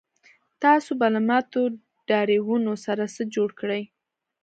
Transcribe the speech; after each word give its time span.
تاسو 0.63 0.91
به 0.99 1.07
له 1.15 1.21
ماتو 1.27 1.61
ډرایوونو 2.07 2.73
سره 2.85 3.03
څه 3.15 3.21
جوړ 3.35 3.49
کړئ 3.59 3.83